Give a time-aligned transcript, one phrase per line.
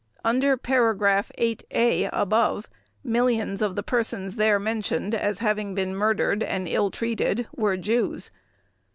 [0.25, 2.67] Under paragraph VIII (A), above,
[3.03, 8.31] millions of the persons there mentioned as having been murdered and ill treated were Jews.